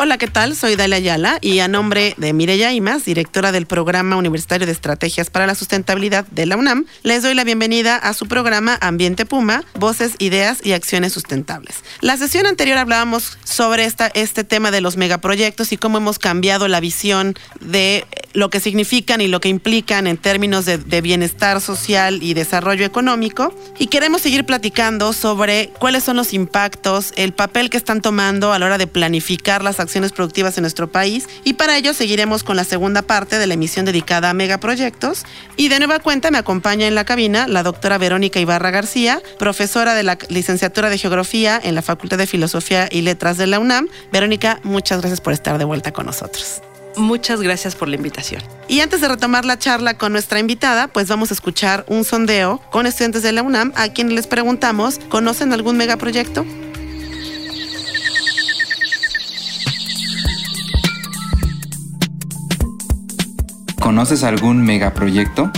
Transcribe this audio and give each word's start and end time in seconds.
Hola, 0.00 0.16
¿qué 0.16 0.28
tal? 0.28 0.54
Soy 0.54 0.76
Dalia 0.76 0.98
Ayala 0.98 1.38
y 1.40 1.58
a 1.58 1.66
nombre 1.66 2.14
de 2.18 2.32
Mireya 2.32 2.72
Imas, 2.72 3.04
directora 3.04 3.50
del 3.50 3.66
Programa 3.66 4.14
Universitario 4.14 4.64
de 4.64 4.72
Estrategias 4.72 5.28
para 5.28 5.44
la 5.48 5.56
Sustentabilidad 5.56 6.24
de 6.28 6.46
la 6.46 6.56
UNAM, 6.56 6.86
les 7.02 7.24
doy 7.24 7.34
la 7.34 7.42
bienvenida 7.42 7.96
a 7.96 8.14
su 8.14 8.28
programa 8.28 8.78
Ambiente 8.80 9.26
Puma, 9.26 9.64
Voces, 9.74 10.14
Ideas 10.20 10.60
y 10.62 10.70
Acciones 10.70 11.12
Sustentables. 11.14 11.82
La 12.00 12.16
sesión 12.16 12.46
anterior 12.46 12.78
hablábamos 12.78 13.38
sobre 13.42 13.86
esta, 13.86 14.06
este 14.06 14.44
tema 14.44 14.70
de 14.70 14.82
los 14.82 14.96
megaproyectos 14.96 15.72
y 15.72 15.76
cómo 15.76 15.98
hemos 15.98 16.20
cambiado 16.20 16.68
la 16.68 16.78
visión 16.78 17.34
de 17.60 18.06
lo 18.32 18.50
que 18.50 18.60
significan 18.60 19.20
y 19.20 19.26
lo 19.28 19.40
que 19.40 19.48
implican 19.48 20.06
en 20.06 20.16
términos 20.16 20.64
de, 20.64 21.00
bienestar 21.00 21.60
social 21.60 22.22
y 22.22 22.34
desarrollo 22.34 22.84
económico. 22.84 23.52
Y 23.78 23.86
queremos 23.86 24.22
seguir 24.22 24.44
platicando 24.44 25.12
sobre 25.12 25.70
cuáles 25.78 26.04
son 26.04 26.16
los 26.16 26.34
impactos, 26.34 27.12
el 27.16 27.32
papel 27.32 27.70
que 27.70 27.76
están 27.76 28.00
tomando 28.00 28.52
a 28.52 28.58
la 28.58 28.66
hora 28.66 28.78
de 28.78 28.86
planificar 28.86 29.62
las 29.64 29.80
acciones 29.80 29.88
acciones 29.88 30.12
productivas 30.12 30.58
en 30.58 30.62
nuestro 30.62 30.92
país 30.92 31.26
y 31.44 31.54
para 31.54 31.78
ello 31.78 31.94
seguiremos 31.94 32.44
con 32.44 32.56
la 32.56 32.64
segunda 32.64 33.00
parte 33.00 33.38
de 33.38 33.46
la 33.46 33.54
emisión 33.54 33.86
dedicada 33.86 34.28
a 34.28 34.34
megaproyectos. 34.34 35.24
Y 35.56 35.68
de 35.68 35.78
nueva 35.78 35.98
cuenta 35.98 36.30
me 36.30 36.36
acompaña 36.36 36.86
en 36.86 36.94
la 36.94 37.06
cabina 37.06 37.48
la 37.48 37.62
doctora 37.62 37.96
Verónica 37.96 38.38
Ibarra 38.38 38.70
García, 38.70 39.22
profesora 39.38 39.94
de 39.94 40.02
la 40.02 40.18
licenciatura 40.28 40.90
de 40.90 40.98
Geografía 40.98 41.58
en 41.62 41.74
la 41.74 41.80
Facultad 41.80 42.18
de 42.18 42.26
Filosofía 42.26 42.88
y 42.90 43.00
Letras 43.00 43.38
de 43.38 43.46
la 43.46 43.58
UNAM. 43.58 43.88
Verónica, 44.12 44.60
muchas 44.62 45.00
gracias 45.00 45.22
por 45.22 45.32
estar 45.32 45.56
de 45.56 45.64
vuelta 45.64 45.90
con 45.90 46.04
nosotros. 46.04 46.60
Muchas 46.96 47.40
gracias 47.40 47.74
por 47.74 47.88
la 47.88 47.96
invitación. 47.96 48.42
Y 48.66 48.80
antes 48.80 49.00
de 49.00 49.08
retomar 49.08 49.44
la 49.44 49.58
charla 49.58 49.96
con 49.98 50.12
nuestra 50.12 50.40
invitada, 50.40 50.88
pues 50.88 51.08
vamos 51.08 51.30
a 51.30 51.34
escuchar 51.34 51.84
un 51.88 52.04
sondeo 52.04 52.60
con 52.70 52.86
estudiantes 52.86 53.22
de 53.22 53.32
la 53.32 53.42
UNAM 53.42 53.72
a 53.76 53.88
quienes 53.88 54.14
les 54.14 54.26
preguntamos, 54.26 54.98
¿conocen 55.08 55.52
algún 55.52 55.76
megaproyecto? 55.76 56.44
¿Conoces 63.80 64.22
algún 64.22 64.64
megaproyecto? 64.64 65.50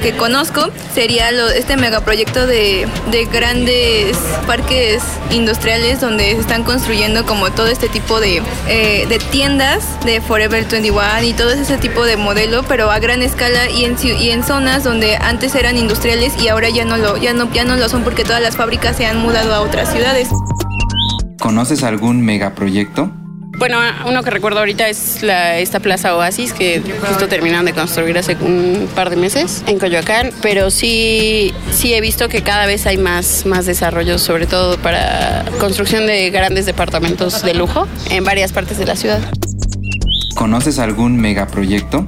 Que 0.00 0.12
conozco 0.16 0.70
sería 0.94 1.30
este 1.54 1.76
megaproyecto 1.76 2.46
de, 2.46 2.86
de 3.10 3.24
grandes 3.26 4.16
parques 4.46 5.02
industriales 5.30 6.00
donde 6.00 6.34
se 6.34 6.40
están 6.40 6.64
construyendo 6.64 7.24
como 7.24 7.50
todo 7.50 7.68
este 7.68 7.88
tipo 7.88 8.20
de, 8.20 8.42
eh, 8.68 9.06
de 9.08 9.18
tiendas 9.18 9.98
de 10.04 10.20
Forever 10.20 10.66
21 10.66 11.22
y 11.22 11.32
todo 11.32 11.50
ese 11.50 11.78
tipo 11.78 12.04
de 12.04 12.16
modelo, 12.16 12.62
pero 12.68 12.90
a 12.90 12.98
gran 12.98 13.22
escala 13.22 13.70
y 13.70 13.84
en, 13.84 13.96
y 14.02 14.30
en 14.30 14.44
zonas 14.44 14.84
donde 14.84 15.16
antes 15.16 15.54
eran 15.54 15.76
industriales 15.76 16.34
y 16.40 16.48
ahora 16.48 16.68
ya 16.68 16.84
no, 16.84 16.96
lo, 16.96 17.16
ya, 17.16 17.32
no, 17.32 17.52
ya 17.52 17.64
no 17.64 17.76
lo 17.76 17.88
son 17.88 18.02
porque 18.02 18.24
todas 18.24 18.42
las 18.42 18.56
fábricas 18.56 18.96
se 18.96 19.06
han 19.06 19.18
mudado 19.18 19.54
a 19.54 19.60
otras 19.60 19.92
ciudades. 19.92 20.28
¿Conoces 21.38 21.82
algún 21.82 22.22
megaproyecto? 22.22 23.10
Bueno, 23.58 23.78
uno 24.06 24.22
que 24.22 24.30
recuerdo 24.30 24.58
ahorita 24.58 24.86
es 24.88 25.22
la, 25.22 25.58
esta 25.58 25.80
Plaza 25.80 26.14
Oasis 26.14 26.52
que 26.52 26.82
justo 27.06 27.26
terminaron 27.26 27.64
de 27.64 27.72
construir 27.72 28.18
hace 28.18 28.36
un 28.36 28.86
par 28.94 29.08
de 29.08 29.16
meses 29.16 29.62
en 29.66 29.78
Coyoacán, 29.78 30.30
pero 30.42 30.70
sí, 30.70 31.54
sí 31.72 31.94
he 31.94 32.00
visto 32.02 32.28
que 32.28 32.42
cada 32.42 32.66
vez 32.66 32.86
hay 32.86 32.98
más, 32.98 33.46
más 33.46 33.64
desarrollos, 33.64 34.20
sobre 34.20 34.46
todo 34.46 34.76
para 34.78 35.44
construcción 35.58 36.06
de 36.06 36.28
grandes 36.30 36.66
departamentos 36.66 37.42
de 37.42 37.54
lujo 37.54 37.88
en 38.10 38.24
varias 38.24 38.52
partes 38.52 38.76
de 38.76 38.84
la 38.84 38.94
ciudad. 38.94 39.20
¿Conoces 40.34 40.78
algún 40.78 41.16
megaproyecto? 41.16 42.04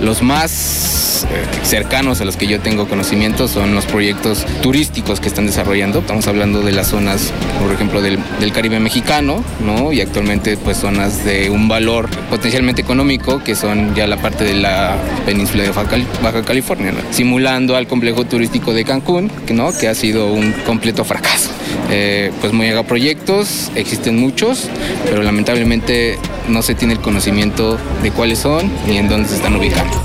Los 0.00 0.22
más 0.22 1.26
eh, 1.30 1.44
cercanos 1.64 2.20
a 2.20 2.24
los 2.26 2.36
que 2.36 2.46
yo 2.46 2.60
tengo 2.60 2.86
conocimiento 2.86 3.48
son 3.48 3.74
los 3.74 3.86
proyectos 3.86 4.44
turísticos 4.62 5.20
que 5.20 5.28
están 5.28 5.46
desarrollando. 5.46 6.00
Estamos 6.00 6.26
hablando 6.26 6.60
de 6.60 6.72
las 6.72 6.88
zonas, 6.88 7.32
por 7.60 7.72
ejemplo, 7.72 8.02
del, 8.02 8.18
Caribe 8.52 8.78
mexicano, 8.78 9.42
¿no? 9.64 9.92
Y 9.92 10.00
actualmente, 10.00 10.56
pues, 10.56 10.78
zonas 10.78 11.24
de 11.24 11.50
un 11.50 11.68
valor 11.68 12.08
potencialmente 12.30 12.80
económico, 12.82 13.42
que 13.42 13.54
son 13.54 13.94
ya 13.94 14.06
la 14.06 14.16
parte 14.18 14.44
de 14.44 14.54
la 14.54 14.96
península 15.26 15.62
de 15.64 15.70
Baja, 15.70 15.88
Cali- 15.88 16.06
Baja 16.22 16.42
California. 16.42 16.92
Simulando 17.10 17.76
al 17.76 17.86
complejo 17.86 18.24
turístico 18.24 18.72
de 18.72 18.84
Cancún, 18.84 19.30
¿no? 19.50 19.76
Que 19.76 19.88
ha 19.88 19.94
sido 19.94 20.32
un 20.32 20.52
completo 20.64 21.04
fracaso. 21.04 21.50
Eh, 21.90 22.32
pues 22.40 22.52
megaproyectos, 22.52 23.70
existen 23.74 24.18
muchos, 24.18 24.68
pero 25.04 25.22
lamentablemente 25.22 26.18
no 26.48 26.62
se 26.62 26.74
tiene 26.74 26.94
el 26.94 27.00
conocimiento 27.00 27.78
de 28.02 28.10
cuáles 28.10 28.38
son 28.40 28.70
ni 28.86 28.98
en 28.98 29.08
dónde 29.08 29.28
se 29.28 29.36
están 29.36 29.54
ubicando. 29.56 29.95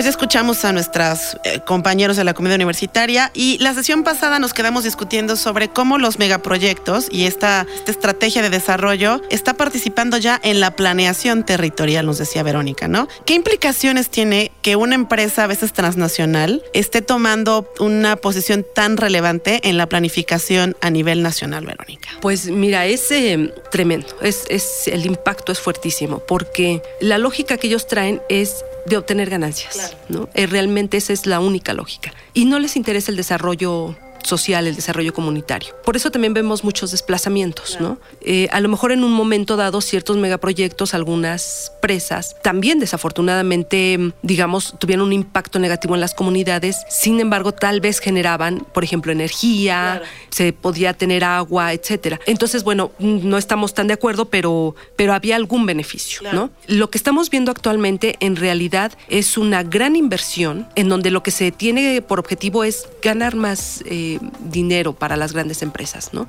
Pues 0.00 0.08
escuchamos 0.08 0.64
a 0.64 0.72
nuestros 0.72 1.36
compañeros 1.66 2.16
de 2.16 2.24
la 2.24 2.32
comunidad 2.32 2.56
universitaria 2.56 3.30
y 3.34 3.58
la 3.58 3.74
sesión 3.74 4.02
pasada 4.02 4.38
nos 4.38 4.54
quedamos 4.54 4.84
discutiendo 4.84 5.36
sobre 5.36 5.68
cómo 5.68 5.98
los 5.98 6.18
megaproyectos 6.18 7.08
y 7.10 7.26
esta, 7.26 7.66
esta 7.74 7.90
estrategia 7.90 8.40
de 8.40 8.48
desarrollo 8.48 9.20
está 9.28 9.52
participando 9.52 10.16
ya 10.16 10.40
en 10.42 10.58
la 10.58 10.74
planeación 10.74 11.44
territorial, 11.44 12.06
nos 12.06 12.16
decía 12.16 12.42
Verónica, 12.42 12.88
¿no? 12.88 13.08
¿Qué 13.26 13.34
implicaciones 13.34 14.08
tiene 14.08 14.52
que 14.62 14.74
una 14.74 14.94
empresa 14.94 15.44
a 15.44 15.46
veces 15.46 15.74
transnacional 15.74 16.62
esté 16.72 17.02
tomando 17.02 17.70
una 17.78 18.16
posición 18.16 18.64
tan 18.74 18.96
relevante 18.96 19.60
en 19.68 19.76
la 19.76 19.86
planificación 19.86 20.78
a 20.80 20.88
nivel 20.88 21.22
nacional, 21.22 21.66
Verónica? 21.66 22.08
Pues 22.22 22.46
mira, 22.46 22.86
es 22.86 23.10
eh, 23.10 23.52
tremendo, 23.70 24.06
es, 24.22 24.44
es, 24.48 24.88
el 24.88 25.04
impacto 25.04 25.52
es 25.52 25.60
fuertísimo, 25.60 26.20
porque 26.20 26.80
la 27.00 27.18
lógica 27.18 27.58
que 27.58 27.66
ellos 27.66 27.86
traen 27.86 28.22
es 28.30 28.64
de 28.86 28.96
obtener 28.96 29.30
ganancias, 29.30 29.74
claro. 29.74 29.89
¿No? 30.08 30.28
Eh, 30.34 30.46
realmente 30.46 30.96
esa 30.96 31.12
es 31.12 31.26
la 31.26 31.40
única 31.40 31.74
lógica. 31.74 32.12
Y 32.34 32.44
no 32.44 32.58
les 32.58 32.76
interesa 32.76 33.10
el 33.10 33.16
desarrollo 33.16 33.96
social, 34.22 34.66
el 34.66 34.76
desarrollo 34.76 35.12
comunitario. 35.12 35.74
Por 35.84 35.96
eso 35.96 36.10
también 36.10 36.34
vemos 36.34 36.64
muchos 36.64 36.90
desplazamientos. 36.90 37.78
¿no? 37.80 37.98
Eh, 38.20 38.48
a 38.52 38.60
lo 38.60 38.68
mejor 38.68 38.92
en 38.92 39.04
un 39.04 39.12
momento 39.12 39.56
dado 39.56 39.80
ciertos 39.80 40.16
megaproyectos, 40.16 40.94
algunas 40.94 41.72
presas, 41.80 42.36
también 42.42 42.78
desafortunadamente, 42.78 44.12
digamos, 44.22 44.74
tuvieron 44.78 45.06
un 45.06 45.12
impacto 45.12 45.58
negativo 45.58 45.94
en 45.94 46.00
las 46.00 46.14
comunidades, 46.14 46.76
sin 46.88 47.20
embargo, 47.20 47.52
tal 47.52 47.80
vez 47.80 48.00
generaban, 48.00 48.66
por 48.72 48.84
ejemplo, 48.84 49.12
energía, 49.12 49.98
claro. 49.98 50.04
se 50.30 50.52
podía 50.52 50.94
tener 50.94 51.24
agua, 51.24 51.72
etcétera. 51.72 52.20
Entonces, 52.26 52.64
bueno, 52.64 52.92
no 52.98 53.38
estamos 53.38 53.74
tan 53.74 53.86
de 53.86 53.94
acuerdo, 53.94 54.26
pero, 54.26 54.74
pero 54.96 55.14
había 55.14 55.36
algún 55.36 55.66
beneficio, 55.66 56.20
claro. 56.20 56.36
¿no? 56.36 56.50
Lo 56.66 56.90
que 56.90 56.98
estamos 56.98 57.30
viendo 57.30 57.50
actualmente 57.50 58.16
en 58.20 58.36
realidad 58.36 58.92
es 59.08 59.36
una 59.36 59.62
gran 59.62 59.96
inversión 59.96 60.68
en 60.74 60.88
donde 60.88 61.10
lo 61.10 61.22
que 61.22 61.30
se 61.30 61.50
tiene 61.52 62.02
por 62.02 62.18
objetivo 62.18 62.64
es 62.64 62.88
ganar 63.02 63.34
más 63.34 63.82
eh, 63.86 64.09
dinero 64.50 64.92
para 64.92 65.16
las 65.16 65.32
grandes 65.32 65.62
empresas, 65.62 66.10
¿no? 66.12 66.28